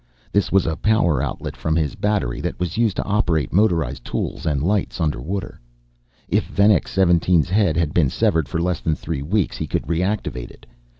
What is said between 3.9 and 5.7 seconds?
tools and lights underwater.